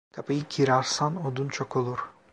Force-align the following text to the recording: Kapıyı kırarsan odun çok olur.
Kapıyı 0.11 0.43
kırarsan 0.49 1.25
odun 1.25 1.47
çok 1.49 1.75
olur. 1.77 1.99